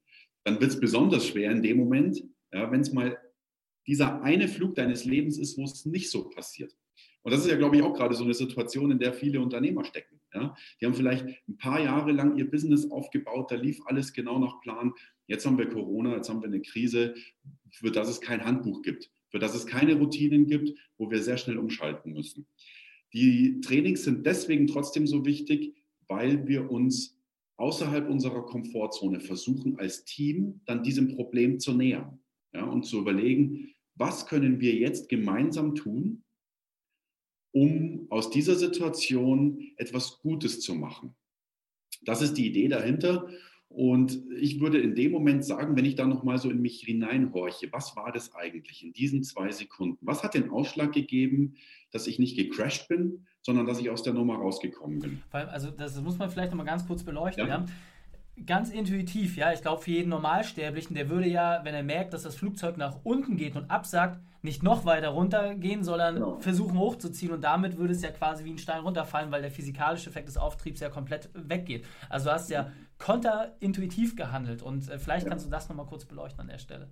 dann 0.43 0.59
wird 0.59 0.71
es 0.71 0.79
besonders 0.79 1.27
schwer 1.27 1.51
in 1.51 1.61
dem 1.61 1.77
Moment, 1.77 2.23
ja, 2.53 2.71
wenn 2.71 2.81
es 2.81 2.91
mal 2.91 3.17
dieser 3.87 4.21
eine 4.21 4.47
Flug 4.47 4.75
deines 4.75 5.05
Lebens 5.05 5.37
ist, 5.37 5.57
wo 5.57 5.63
es 5.63 5.85
nicht 5.85 6.11
so 6.11 6.29
passiert. 6.29 6.75
Und 7.23 7.33
das 7.33 7.41
ist 7.41 7.51
ja, 7.51 7.57
glaube 7.57 7.75
ich, 7.75 7.81
auch 7.81 7.93
gerade 7.93 8.15
so 8.15 8.23
eine 8.23 8.33
Situation, 8.33 8.91
in 8.91 8.99
der 8.99 9.13
viele 9.13 9.41
Unternehmer 9.41 9.83
stecken. 9.83 10.19
Ja? 10.33 10.55
Die 10.79 10.85
haben 10.85 10.93
vielleicht 10.93 11.25
ein 11.47 11.57
paar 11.57 11.81
Jahre 11.81 12.11
lang 12.11 12.37
ihr 12.37 12.49
Business 12.49 12.89
aufgebaut, 12.89 13.51
da 13.51 13.55
lief 13.55 13.79
alles 13.85 14.13
genau 14.13 14.39
nach 14.39 14.61
Plan. 14.61 14.93
Jetzt 15.27 15.45
haben 15.45 15.57
wir 15.57 15.69
Corona, 15.69 16.15
jetzt 16.15 16.29
haben 16.29 16.41
wir 16.41 16.47
eine 16.47 16.61
Krise, 16.61 17.15
für 17.71 17.91
das 17.91 18.09
es 18.09 18.21
kein 18.21 18.43
Handbuch 18.43 18.81
gibt, 18.81 19.11
für 19.29 19.39
das 19.39 19.55
es 19.55 19.65
keine 19.65 19.95
Routinen 19.95 20.47
gibt, 20.47 20.77
wo 20.97 21.09
wir 21.09 21.21
sehr 21.21 21.37
schnell 21.37 21.57
umschalten 21.57 22.13
müssen. 22.13 22.47
Die 23.13 23.59
Trainings 23.61 24.03
sind 24.03 24.25
deswegen 24.25 24.67
trotzdem 24.67 25.07
so 25.07 25.25
wichtig, 25.25 25.75
weil 26.07 26.47
wir 26.47 26.69
uns 26.69 27.17
außerhalb 27.57 28.09
unserer 28.09 28.45
Komfortzone 28.45 29.19
versuchen, 29.19 29.77
als 29.77 30.05
Team 30.05 30.61
dann 30.65 30.83
diesem 30.83 31.15
Problem 31.15 31.59
zu 31.59 31.73
nähern 31.73 32.19
ja, 32.53 32.63
und 32.63 32.85
zu 32.85 32.99
überlegen, 32.99 33.73
was 33.95 34.27
können 34.27 34.59
wir 34.59 34.73
jetzt 34.75 35.09
gemeinsam 35.09 35.75
tun, 35.75 36.23
um 37.51 38.07
aus 38.09 38.29
dieser 38.29 38.55
Situation 38.55 39.71
etwas 39.75 40.19
Gutes 40.19 40.61
zu 40.61 40.75
machen. 40.75 41.15
Das 42.03 42.21
ist 42.21 42.35
die 42.35 42.47
Idee 42.47 42.69
dahinter. 42.69 43.29
Und 43.69 44.19
ich 44.35 44.59
würde 44.59 44.79
in 44.79 44.95
dem 44.95 45.11
Moment 45.11 45.45
sagen, 45.45 45.77
wenn 45.77 45.85
ich 45.85 45.95
da 45.95 46.07
nochmal 46.07 46.39
so 46.39 46.49
in 46.49 46.59
mich 46.59 46.81
hineinhorche, 46.81 47.71
was 47.71 47.95
war 47.95 48.11
das 48.11 48.33
eigentlich 48.33 48.83
in 48.83 48.93
diesen 48.93 49.23
zwei 49.23 49.51
Sekunden? 49.51 49.99
Was 50.01 50.23
hat 50.23 50.33
den 50.33 50.49
Ausschlag 50.49 50.91
gegeben, 50.91 51.55
dass 51.91 52.07
ich 52.07 52.17
nicht 52.17 52.35
gecrashed 52.35 52.87
bin, 52.87 53.27
sondern 53.41 53.67
dass 53.67 53.79
ich 53.79 53.91
aus 53.91 54.01
der 54.01 54.13
Nummer 54.13 54.35
rausgekommen 54.35 54.99
bin? 54.99 55.21
Also 55.31 55.69
das 55.69 56.01
muss 56.01 56.17
man 56.17 56.31
vielleicht 56.31 56.51
nochmal 56.51 56.65
ganz 56.65 56.85
kurz 56.87 57.03
beleuchten. 57.03 57.47
Ja. 57.47 57.59
ja 57.59 57.65
ganz 58.45 58.69
intuitiv, 58.69 59.37
ja. 59.37 59.53
Ich 59.53 59.61
glaube, 59.61 59.81
für 59.81 59.91
jeden 59.91 60.09
Normalsterblichen, 60.09 60.95
der 60.95 61.09
würde 61.09 61.27
ja, 61.27 61.61
wenn 61.63 61.75
er 61.75 61.83
merkt, 61.83 62.13
dass 62.13 62.23
das 62.23 62.35
Flugzeug 62.35 62.77
nach 62.77 62.99
unten 63.03 63.37
geht 63.37 63.55
und 63.55 63.69
absagt, 63.69 64.19
nicht 64.41 64.63
noch 64.63 64.85
weiter 64.85 65.09
runtergehen, 65.09 65.83
sondern 65.83 66.15
genau. 66.15 66.39
versuchen 66.39 66.77
hochzuziehen 66.77 67.33
und 67.33 67.41
damit 67.41 67.77
würde 67.77 67.93
es 67.93 68.01
ja 68.01 68.09
quasi 68.09 68.45
wie 68.45 68.51
ein 68.51 68.57
Stein 68.57 68.81
runterfallen, 68.81 69.31
weil 69.31 69.41
der 69.41 69.51
physikalische 69.51 70.09
Effekt 70.09 70.29
des 70.29 70.37
Auftriebs 70.37 70.79
ja 70.79 70.89
komplett 70.89 71.29
weggeht. 71.33 71.85
Also 72.07 72.27
du 72.27 72.31
hast 72.33 72.49
ja 72.49 72.71
konterintuitiv 72.99 74.15
gehandelt 74.15 74.61
und 74.61 74.87
äh, 74.89 74.99
vielleicht 74.99 75.25
ja. 75.25 75.29
kannst 75.29 75.45
du 75.45 75.49
das 75.49 75.67
nochmal 75.69 75.87
kurz 75.87 76.05
beleuchten 76.05 76.41
an 76.41 76.47
der 76.47 76.59
Stelle. 76.59 76.91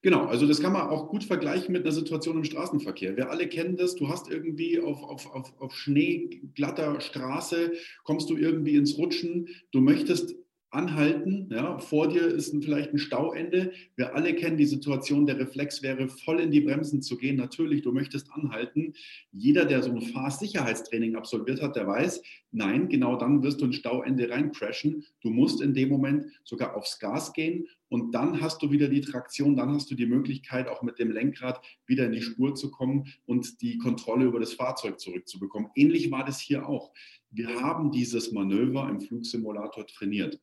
Genau, 0.00 0.24
also 0.24 0.46
das 0.46 0.60
kann 0.60 0.72
man 0.72 0.88
auch 0.88 1.08
gut 1.08 1.24
vergleichen 1.24 1.72
mit 1.72 1.82
einer 1.82 1.92
Situation 1.92 2.38
im 2.38 2.44
Straßenverkehr. 2.44 3.16
Wir 3.16 3.30
alle 3.30 3.48
kennen 3.48 3.76
das, 3.76 3.96
du 3.96 4.08
hast 4.08 4.30
irgendwie 4.30 4.80
auf, 4.80 5.02
auf, 5.02 5.26
auf, 5.34 5.60
auf 5.60 5.74
schneeglatter 5.74 7.00
Straße, 7.00 7.72
kommst 8.04 8.30
du 8.30 8.36
irgendwie 8.36 8.76
ins 8.76 8.96
Rutschen, 8.96 9.48
du 9.72 9.80
möchtest 9.80 10.34
anhalten. 10.70 11.48
Ja, 11.50 11.78
vor 11.78 12.08
dir 12.08 12.26
ist 12.26 12.52
ein, 12.52 12.62
vielleicht 12.62 12.92
ein 12.92 12.98
Stauende. 12.98 13.72
Wir 13.96 14.14
alle 14.14 14.34
kennen 14.34 14.56
die 14.56 14.66
Situation, 14.66 15.26
der 15.26 15.38
Reflex 15.38 15.82
wäre, 15.82 16.08
voll 16.08 16.40
in 16.40 16.50
die 16.50 16.60
Bremsen 16.60 17.00
zu 17.00 17.16
gehen. 17.16 17.36
Natürlich, 17.36 17.82
du 17.82 17.92
möchtest 17.92 18.30
anhalten. 18.32 18.92
Jeder, 19.32 19.64
der 19.64 19.82
so 19.82 19.90
ein 19.90 20.02
Fahrsicherheitstraining 20.02 21.16
absolviert 21.16 21.62
hat, 21.62 21.76
der 21.76 21.86
weiß, 21.86 22.22
nein, 22.50 22.88
genau 22.88 23.16
dann 23.16 23.42
wirst 23.42 23.60
du 23.60 23.66
ein 23.66 23.72
Stauende 23.72 24.28
reincrashen. 24.28 25.04
Du 25.22 25.30
musst 25.30 25.62
in 25.62 25.72
dem 25.72 25.88
Moment 25.88 26.26
sogar 26.44 26.76
aufs 26.76 26.98
Gas 26.98 27.32
gehen 27.32 27.66
und 27.88 28.14
dann 28.14 28.40
hast 28.40 28.62
du 28.62 28.70
wieder 28.70 28.88
die 28.88 29.00
Traktion, 29.00 29.56
dann 29.56 29.72
hast 29.72 29.90
du 29.90 29.94
die 29.94 30.06
Möglichkeit, 30.06 30.68
auch 30.68 30.82
mit 30.82 30.98
dem 30.98 31.10
Lenkrad 31.10 31.60
wieder 31.86 32.04
in 32.06 32.12
die 32.12 32.22
Spur 32.22 32.54
zu 32.54 32.70
kommen 32.70 33.06
und 33.24 33.62
die 33.62 33.78
Kontrolle 33.78 34.26
über 34.26 34.40
das 34.40 34.52
Fahrzeug 34.52 35.00
zurückzubekommen. 35.00 35.70
Ähnlich 35.74 36.10
war 36.10 36.24
das 36.24 36.40
hier 36.40 36.68
auch. 36.68 36.92
Wir 37.30 37.60
haben 37.60 37.90
dieses 37.90 38.32
Manöver 38.32 38.88
im 38.88 39.00
Flugsimulator 39.00 39.86
trainiert. 39.86 40.40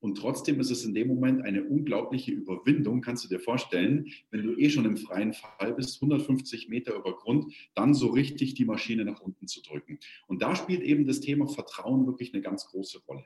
Und 0.00 0.18
trotzdem 0.18 0.60
ist 0.60 0.70
es 0.70 0.84
in 0.84 0.94
dem 0.94 1.08
Moment 1.08 1.42
eine 1.42 1.64
unglaubliche 1.64 2.32
Überwindung, 2.32 3.00
kannst 3.00 3.24
du 3.24 3.28
dir 3.28 3.40
vorstellen, 3.40 4.06
wenn 4.30 4.42
du 4.42 4.54
eh 4.56 4.68
schon 4.68 4.84
im 4.84 4.98
freien 4.98 5.32
Fall 5.32 5.74
bist, 5.74 5.96
150 6.02 6.68
Meter 6.68 6.94
über 6.94 7.16
Grund, 7.16 7.52
dann 7.74 7.94
so 7.94 8.08
richtig 8.08 8.54
die 8.54 8.66
Maschine 8.66 9.04
nach 9.04 9.20
unten 9.20 9.46
zu 9.46 9.62
drücken. 9.62 9.98
Und 10.26 10.42
da 10.42 10.54
spielt 10.54 10.82
eben 10.82 11.06
das 11.06 11.20
Thema 11.20 11.48
Vertrauen 11.48 12.06
wirklich 12.06 12.34
eine 12.34 12.42
ganz 12.42 12.66
große 12.66 13.00
Rolle. 13.08 13.24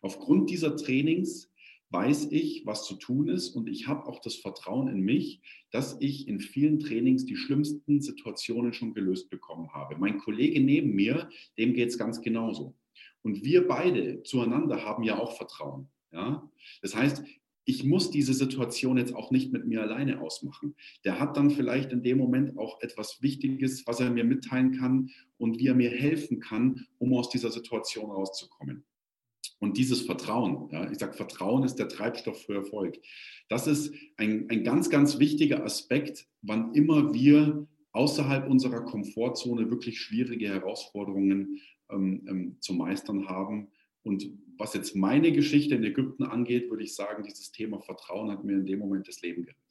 Aufgrund 0.00 0.48
dieser 0.48 0.76
Trainings 0.76 1.51
weiß 1.92 2.28
ich, 2.30 2.64
was 2.64 2.84
zu 2.86 2.94
tun 2.94 3.28
ist 3.28 3.50
und 3.50 3.68
ich 3.68 3.86
habe 3.86 4.06
auch 4.06 4.20
das 4.20 4.36
Vertrauen 4.36 4.88
in 4.88 5.00
mich, 5.00 5.40
dass 5.70 5.96
ich 6.00 6.26
in 6.26 6.40
vielen 6.40 6.78
Trainings 6.78 7.26
die 7.26 7.36
schlimmsten 7.36 8.00
Situationen 8.00 8.72
schon 8.72 8.94
gelöst 8.94 9.30
bekommen 9.30 9.72
habe. 9.72 9.96
Mein 9.98 10.18
Kollege 10.18 10.60
neben 10.60 10.94
mir, 10.94 11.28
dem 11.58 11.74
geht 11.74 11.90
es 11.90 11.98
ganz 11.98 12.20
genauso. 12.22 12.74
Und 13.22 13.44
wir 13.44 13.68
beide 13.68 14.22
zueinander 14.22 14.84
haben 14.84 15.04
ja 15.04 15.18
auch 15.18 15.36
Vertrauen. 15.36 15.88
Ja? 16.12 16.50
Das 16.80 16.96
heißt, 16.96 17.22
ich 17.64 17.84
muss 17.84 18.10
diese 18.10 18.34
Situation 18.34 18.98
jetzt 18.98 19.14
auch 19.14 19.30
nicht 19.30 19.52
mit 19.52 19.66
mir 19.66 19.82
alleine 19.82 20.20
ausmachen. 20.20 20.74
Der 21.04 21.20
hat 21.20 21.36
dann 21.36 21.50
vielleicht 21.50 21.92
in 21.92 22.02
dem 22.02 22.18
Moment 22.18 22.58
auch 22.58 22.80
etwas 22.80 23.22
Wichtiges, 23.22 23.86
was 23.86 24.00
er 24.00 24.10
mir 24.10 24.24
mitteilen 24.24 24.72
kann 24.72 25.10
und 25.38 25.58
wie 25.58 25.68
er 25.68 25.74
mir 25.74 25.90
helfen 25.90 26.40
kann, 26.40 26.86
um 26.98 27.14
aus 27.14 27.28
dieser 27.28 27.52
Situation 27.52 28.10
rauszukommen. 28.10 28.84
Und 29.62 29.78
dieses 29.78 30.02
Vertrauen, 30.02 30.68
ja, 30.72 30.90
ich 30.90 30.98
sage, 30.98 31.12
Vertrauen 31.12 31.62
ist 31.62 31.76
der 31.76 31.86
Treibstoff 31.86 32.46
für 32.46 32.54
Erfolg. 32.54 32.98
Das 33.48 33.68
ist 33.68 33.94
ein, 34.16 34.50
ein 34.50 34.64
ganz, 34.64 34.90
ganz 34.90 35.20
wichtiger 35.20 35.62
Aspekt, 35.62 36.26
wann 36.42 36.74
immer 36.74 37.14
wir 37.14 37.68
außerhalb 37.92 38.50
unserer 38.50 38.80
Komfortzone 38.80 39.70
wirklich 39.70 40.00
schwierige 40.00 40.48
Herausforderungen 40.48 41.60
ähm, 41.92 42.24
ähm, 42.28 42.56
zu 42.58 42.74
meistern 42.74 43.28
haben. 43.28 43.68
Und 44.02 44.28
was 44.58 44.74
jetzt 44.74 44.96
meine 44.96 45.30
Geschichte 45.30 45.76
in 45.76 45.84
Ägypten 45.84 46.24
angeht, 46.24 46.68
würde 46.68 46.82
ich 46.82 46.96
sagen, 46.96 47.22
dieses 47.22 47.52
Thema 47.52 47.78
Vertrauen 47.78 48.32
hat 48.32 48.42
mir 48.42 48.54
in 48.54 48.66
dem 48.66 48.80
Moment 48.80 49.06
das 49.06 49.22
Leben 49.22 49.44
gerettet. 49.44 49.61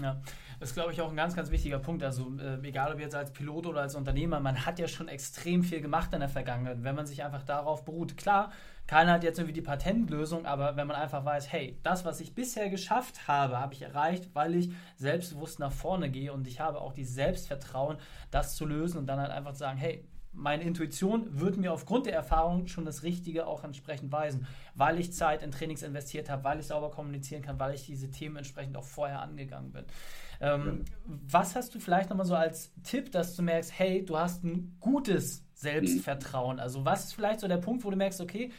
Ja, 0.00 0.20
das 0.60 0.70
ist, 0.70 0.74
glaube 0.74 0.92
ich, 0.92 1.00
auch 1.00 1.08
ein 1.08 1.16
ganz, 1.16 1.34
ganz 1.34 1.50
wichtiger 1.50 1.78
Punkt. 1.78 2.02
Also, 2.02 2.30
äh, 2.38 2.58
egal 2.66 2.92
ob 2.92 3.00
jetzt 3.00 3.14
als 3.14 3.32
Pilot 3.32 3.66
oder 3.66 3.80
als 3.80 3.94
Unternehmer, 3.94 4.40
man 4.40 4.66
hat 4.66 4.78
ja 4.78 4.88
schon 4.88 5.08
extrem 5.08 5.62
viel 5.62 5.80
gemacht 5.80 6.12
in 6.12 6.20
der 6.20 6.28
Vergangenheit. 6.28 6.82
Wenn 6.82 6.94
man 6.94 7.06
sich 7.06 7.24
einfach 7.24 7.42
darauf 7.42 7.84
beruht, 7.84 8.16
klar, 8.18 8.52
keiner 8.86 9.12
hat 9.12 9.24
jetzt 9.24 9.38
irgendwie 9.38 9.54
die 9.54 9.62
Patentlösung, 9.62 10.44
aber 10.44 10.76
wenn 10.76 10.86
man 10.86 10.96
einfach 10.96 11.24
weiß, 11.24 11.50
hey, 11.50 11.78
das, 11.82 12.04
was 12.04 12.20
ich 12.20 12.34
bisher 12.34 12.68
geschafft 12.68 13.26
habe, 13.26 13.58
habe 13.58 13.72
ich 13.72 13.82
erreicht, 13.82 14.34
weil 14.34 14.54
ich 14.54 14.70
selbstbewusst 14.96 15.58
nach 15.58 15.72
vorne 15.72 16.10
gehe 16.10 16.32
und 16.32 16.46
ich 16.46 16.60
habe 16.60 16.80
auch 16.80 16.92
die 16.92 17.04
Selbstvertrauen, 17.04 17.96
das 18.30 18.54
zu 18.54 18.66
lösen 18.66 18.98
und 18.98 19.06
dann 19.06 19.18
halt 19.18 19.30
einfach 19.30 19.52
zu 19.52 19.60
sagen, 19.60 19.78
hey, 19.78 20.06
meine 20.36 20.62
Intuition 20.62 21.40
wird 21.40 21.56
mir 21.56 21.72
aufgrund 21.72 22.06
der 22.06 22.14
Erfahrung 22.14 22.66
schon 22.66 22.84
das 22.84 23.02
Richtige 23.02 23.46
auch 23.46 23.64
entsprechend 23.64 24.12
weisen, 24.12 24.46
weil 24.74 25.00
ich 25.00 25.12
Zeit 25.12 25.42
in 25.42 25.50
Trainings 25.50 25.82
investiert 25.82 26.28
habe, 26.30 26.44
weil 26.44 26.60
ich 26.60 26.66
sauber 26.66 26.90
kommunizieren 26.90 27.42
kann, 27.42 27.58
weil 27.58 27.74
ich 27.74 27.86
diese 27.86 28.10
Themen 28.10 28.36
entsprechend 28.36 28.76
auch 28.76 28.84
vorher 28.84 29.22
angegangen 29.22 29.72
bin. 29.72 29.84
Ähm, 30.40 30.84
ja. 30.86 30.92
Was 31.28 31.56
hast 31.56 31.74
du 31.74 31.80
vielleicht 31.80 32.10
nochmal 32.10 32.26
so 32.26 32.34
als 32.34 32.72
Tipp, 32.82 33.10
dass 33.12 33.34
du 33.34 33.42
merkst, 33.42 33.72
hey, 33.78 34.04
du 34.04 34.18
hast 34.18 34.44
ein 34.44 34.76
gutes 34.80 35.44
Selbstvertrauen? 35.54 36.60
Also 36.60 36.84
was 36.84 37.06
ist 37.06 37.14
vielleicht 37.14 37.40
so 37.40 37.48
der 37.48 37.56
Punkt, 37.56 37.84
wo 37.84 37.90
du 37.90 37.96
merkst, 37.96 38.20
okay, 38.20 38.52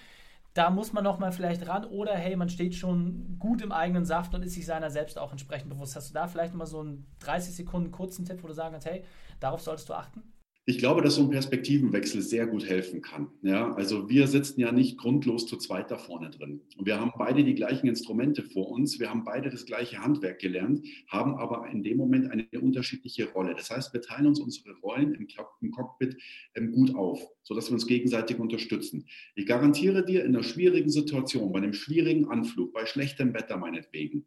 da 0.58 0.72
muss 0.72 0.92
man 0.92 1.04
nochmal 1.04 1.32
vielleicht 1.32 1.68
ran 1.68 1.86
oder 1.86 2.16
hey, 2.16 2.36
man 2.36 2.50
steht 2.50 2.74
schon 2.74 3.38
gut 3.38 3.62
im 3.62 3.72
eigenen 3.72 4.06
Saft 4.06 4.34
und 4.34 4.42
ist 4.42 4.56
sich 4.56 4.66
seiner 4.66 4.90
selbst 4.90 5.20
auch 5.20 5.32
entsprechend 5.32 5.70
bewusst. 5.70 5.96
Hast 5.96 6.10
du 6.10 6.16
da 6.16 6.28
vielleicht 6.28 6.56
mal 6.56 6.66
so 6.66 6.80
einen 6.80 7.06
30 7.20 7.56
Sekunden 7.56 7.92
kurzen 7.92 8.26
Tipp, 8.26 8.42
wo 8.42 8.48
du 8.48 8.54
sagen 8.54 8.72
kannst, 8.72 8.88
hey, 8.88 9.04
darauf 9.40 9.62
solltest 9.62 9.88
du 9.90 9.94
achten? 9.94 10.24
Ich 10.70 10.80
glaube, 10.80 11.02
dass 11.02 11.16
so 11.16 11.22
ein 11.22 11.30
Perspektivenwechsel 11.30 12.22
sehr 12.22 12.46
gut 12.46 12.66
helfen 12.66 13.02
kann. 13.02 13.30
Ja, 13.42 13.74
also 13.76 14.10
wir 14.10 14.28
sitzen 14.28 14.60
ja 14.60 14.74
nicht 14.74 14.98
grundlos 14.98 15.46
zu 15.48 15.56
zweit 15.56 15.90
da 15.92 15.98
vorne 15.98 16.30
drin. 16.30 16.60
Wir 16.78 17.00
haben 17.00 17.14
beide 17.18 17.46
die 17.46 17.56
gleichen 17.56 17.88
Instrumente 17.88 18.44
vor 18.44 18.68
uns. 18.72 19.00
Wir 19.00 19.10
haben 19.10 19.24
beide 19.24 19.50
das 19.50 19.66
gleiche 19.66 20.00
Handwerk 20.00 20.40
gelernt, 20.40 20.86
haben 21.08 21.36
aber 21.36 21.70
in 21.70 21.84
dem 21.84 21.96
Moment 21.96 22.30
eine 22.30 22.46
unterschiedliche 22.60 23.32
Rolle. 23.32 23.56
Das 23.56 23.72
heißt, 23.72 23.94
wir 23.94 24.02
teilen 24.02 24.28
uns 24.28 24.42
unsere 24.42 24.74
Rollen 24.80 25.14
im, 25.14 25.30
im 25.62 25.72
Cockpit 25.72 26.18
ähm, 26.54 26.74
gut 26.74 26.94
auf, 26.96 27.26
sodass 27.44 27.70
wir 27.70 27.74
uns 27.76 27.88
gegenseitig 27.88 28.38
unterstützen. 28.38 29.06
Ich 29.36 29.46
garantiere 29.46 30.04
dir 30.04 30.26
in 30.26 30.36
einer 30.36 30.44
schwierigen 30.44 30.90
Situation, 30.90 31.54
bei 31.54 31.60
einem 31.60 31.72
schwierigen 31.72 32.28
Anflug, 32.28 32.74
bei 32.74 32.86
schlechtem 32.86 33.34
Wetter 33.34 33.56
meinetwegen, 33.56 34.26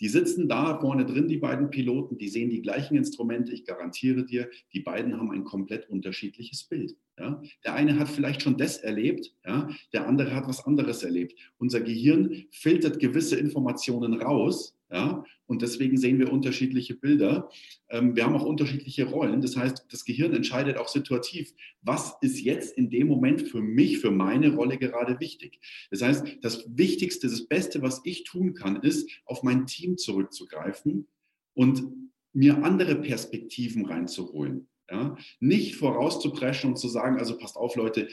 die 0.00 0.08
sitzen 0.08 0.48
da 0.48 0.78
vorne 0.80 1.04
drin, 1.04 1.28
die 1.28 1.36
beiden 1.36 1.70
Piloten, 1.70 2.18
die 2.18 2.28
sehen 2.28 2.50
die 2.50 2.62
gleichen 2.62 2.96
Instrumente. 2.96 3.52
Ich 3.52 3.64
garantiere 3.64 4.24
dir, 4.24 4.48
die 4.72 4.80
beiden 4.80 5.16
haben 5.16 5.30
ein 5.30 5.44
komplett 5.44 5.88
unterschiedliches 5.90 6.64
Bild. 6.64 6.96
Ja? 7.18 7.42
Der 7.64 7.74
eine 7.74 7.98
hat 7.98 8.08
vielleicht 8.08 8.42
schon 8.42 8.56
das 8.56 8.78
erlebt, 8.78 9.34
ja? 9.46 9.68
der 9.92 10.06
andere 10.06 10.34
hat 10.34 10.48
was 10.48 10.64
anderes 10.64 11.02
erlebt. 11.02 11.34
Unser 11.58 11.80
Gehirn 11.80 12.46
filtert 12.50 12.98
gewisse 12.98 13.36
Informationen 13.36 14.14
raus 14.14 14.74
ja? 14.90 15.24
Und 15.46 15.62
deswegen 15.62 15.96
sehen 15.96 16.18
wir 16.18 16.32
unterschiedliche 16.32 16.94
Bilder. 16.94 17.48
Ähm, 17.88 18.14
wir 18.14 18.24
haben 18.24 18.36
auch 18.36 18.44
unterschiedliche 18.44 19.06
Rollen. 19.06 19.40
Das 19.40 19.56
heißt, 19.56 19.86
das 19.90 20.04
Gehirn 20.04 20.32
entscheidet 20.32 20.76
auch 20.76 20.88
situativ, 20.88 21.52
was 21.82 22.14
ist 22.20 22.40
jetzt 22.40 22.76
in 22.76 22.90
dem 22.90 23.08
Moment 23.08 23.42
für 23.42 23.60
mich, 23.60 23.98
für 23.98 24.10
meine 24.10 24.54
Rolle 24.54 24.78
gerade 24.78 25.18
wichtig. 25.20 25.60
Das 25.90 26.02
heißt, 26.02 26.38
das 26.42 26.64
Wichtigste, 26.76 27.28
das 27.28 27.46
Beste, 27.46 27.82
was 27.82 28.00
ich 28.04 28.24
tun 28.24 28.54
kann, 28.54 28.76
ist, 28.76 29.10
auf 29.24 29.42
mein 29.42 29.66
Team 29.66 29.96
zurückzugreifen 29.96 31.06
und 31.54 31.84
mir 32.32 32.62
andere 32.64 32.96
Perspektiven 32.96 33.86
reinzuholen. 33.86 34.68
Ja? 34.90 35.16
Nicht 35.40 35.76
vorauszupreschen 35.76 36.70
und 36.70 36.76
zu 36.76 36.88
sagen, 36.88 37.18
also 37.18 37.36
passt 37.36 37.56
auf, 37.56 37.76
Leute, 37.76 38.08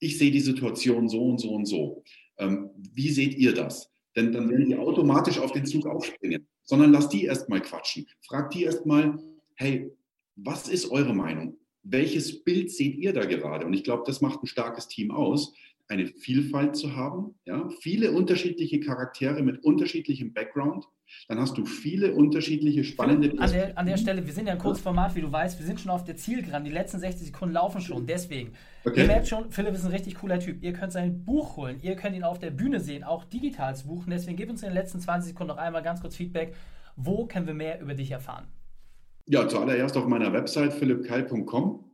ich 0.00 0.18
sehe 0.18 0.30
die 0.30 0.40
Situation 0.40 1.08
so 1.08 1.24
und 1.24 1.38
so 1.38 1.54
und 1.54 1.66
so. 1.66 2.04
Ähm, 2.36 2.70
wie 2.76 3.10
seht 3.10 3.34
ihr 3.36 3.54
das? 3.54 3.93
Denn 4.16 4.32
dann 4.32 4.48
werden 4.50 4.66
die 4.66 4.76
automatisch 4.76 5.38
auf 5.38 5.52
den 5.52 5.66
Zug 5.66 5.86
aufspringen. 5.86 6.46
Sondern 6.62 6.92
lass 6.92 7.08
die 7.08 7.24
erstmal 7.24 7.60
quatschen. 7.60 8.06
Frag 8.26 8.50
die 8.50 8.64
erstmal, 8.64 9.18
hey, 9.56 9.92
was 10.36 10.68
ist 10.68 10.90
eure 10.90 11.14
Meinung? 11.14 11.56
Welches 11.82 12.42
Bild 12.42 12.70
seht 12.70 12.96
ihr 12.96 13.12
da 13.12 13.24
gerade? 13.24 13.66
Und 13.66 13.74
ich 13.74 13.84
glaube, 13.84 14.04
das 14.06 14.20
macht 14.20 14.42
ein 14.42 14.46
starkes 14.46 14.88
Team 14.88 15.10
aus, 15.10 15.54
eine 15.88 16.06
Vielfalt 16.06 16.76
zu 16.76 16.96
haben, 16.96 17.34
ja, 17.44 17.68
viele 17.80 18.12
unterschiedliche 18.12 18.80
Charaktere 18.80 19.42
mit 19.42 19.62
unterschiedlichem 19.64 20.32
Background, 20.32 20.86
dann 21.28 21.38
hast 21.38 21.56
du 21.58 21.64
viele 21.64 22.14
unterschiedliche 22.14 22.84
spannende. 22.84 23.38
An 23.38 23.50
der, 23.50 23.78
an 23.78 23.86
der 23.86 23.96
Stelle, 23.96 24.26
wir 24.26 24.32
sind 24.32 24.46
ja 24.46 24.54
ein 24.54 24.58
Kurzformat, 24.58 25.14
wie 25.14 25.20
du 25.20 25.30
weißt, 25.30 25.58
wir 25.58 25.66
sind 25.66 25.80
schon 25.80 25.90
auf 25.90 26.04
der 26.04 26.16
Zielgeraden. 26.16 26.64
Die 26.64 26.72
letzten 26.72 26.98
60 26.98 27.26
Sekunden 27.26 27.54
laufen 27.54 27.80
schon. 27.80 28.06
Deswegen, 28.06 28.52
okay. 28.84 29.02
ihr 29.02 29.06
merkt 29.06 29.28
schon, 29.28 29.50
Philipp 29.50 29.74
ist 29.74 29.84
ein 29.84 29.92
richtig 29.92 30.16
cooler 30.16 30.40
Typ. 30.40 30.62
Ihr 30.62 30.72
könnt 30.72 30.92
sein 30.92 31.24
Buch 31.24 31.56
holen, 31.56 31.78
ihr 31.82 31.96
könnt 31.96 32.16
ihn 32.16 32.24
auf 32.24 32.38
der 32.38 32.50
Bühne 32.50 32.80
sehen, 32.80 33.04
auch 33.04 33.24
digital 33.24 33.76
zu 33.76 33.86
buchen. 33.86 34.10
Deswegen 34.10 34.36
gib 34.36 34.50
uns 34.50 34.62
in 34.62 34.70
den 34.70 34.74
letzten 34.74 35.00
20 35.00 35.30
Sekunden 35.30 35.52
noch 35.52 35.58
einmal 35.58 35.82
ganz 35.82 36.00
kurz 36.00 36.16
Feedback. 36.16 36.54
Wo 36.96 37.26
können 37.26 37.46
wir 37.46 37.54
mehr 37.54 37.80
über 37.80 37.94
dich 37.94 38.10
erfahren? 38.10 38.46
Ja, 39.26 39.48
zuallererst 39.48 39.96
auf 39.96 40.06
meiner 40.06 40.32
Website 40.32 40.72
philippkeil.com. 40.72 41.84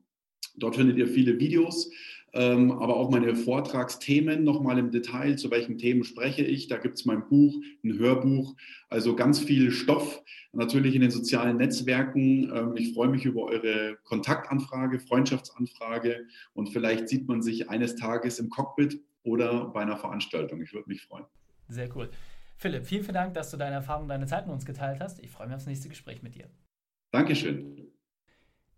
Dort 0.57 0.77
findet 0.77 0.99
ihr 0.99 1.07
viele 1.07 1.39
Videos, 1.39 1.91
ähm, 2.33 2.73
aber 2.73 2.97
auch 2.97 3.11
meine 3.11 3.35
Vortragsthemen 3.35 4.45
nochmal 4.45 4.79
im 4.79 4.91
Detail, 4.91 5.37
zu 5.37 5.51
welchen 5.51 5.79
Themen 5.79 6.05
spreche 6.05 6.43
ich. 6.43 6.69
Da 6.69 6.77
gibt 6.77 6.99
es 6.99 7.05
mein 7.05 7.27
Buch, 7.29 7.57
ein 7.85 7.99
Hörbuch, 7.99 8.55
also 8.89 9.17
ganz 9.17 9.41
viel 9.41 9.71
Stoff, 9.71 10.23
natürlich 10.53 10.95
in 10.95 11.03
den 11.03 11.11
sozialen 11.11 11.57
Netzwerken. 11.57 12.51
Ähm, 12.55 12.77
ich 12.77 12.95
freue 12.95 13.09
mich 13.09 13.25
über 13.25 13.45
eure 13.45 13.97
Kontaktanfrage, 14.05 15.01
Freundschaftsanfrage 15.01 16.27
und 16.55 16.69
vielleicht 16.69 17.09
sieht 17.09 17.29
man 17.29 17.43
sich 17.43 17.69
eines 17.71 17.97
Tages 17.97 18.39
im 18.39 18.51
Cockpit 18.51 19.01
oder 19.23 19.67
bei 19.67 19.81
einer 19.81 19.97
Veranstaltung. 19.97 20.63
Ich 20.63 20.73
würde 20.73 20.89
mich 20.89 21.03
freuen. 21.03 21.25
Sehr 21.69 21.95
cool. 21.97 22.11
Philipp, 22.57 22.87
vielen, 22.87 23.03
vielen 23.03 23.15
Dank, 23.15 23.35
dass 23.35 23.51
du 23.51 23.57
deine 23.57 23.77
Erfahrungen, 23.77 24.09
deine 24.09 24.27
Zeit 24.27 24.47
mit 24.47 24.55
uns 24.55 24.67
geteilt 24.67 25.01
hast. 25.01 25.19
Ich 25.21 25.31
freue 25.31 25.47
mich 25.47 25.55
auf 25.57 25.63
das 25.63 25.67
nächste 25.67 25.89
Gespräch 25.89 26.23
mit 26.23 26.35
dir. 26.35 26.47
Dankeschön. 27.11 27.90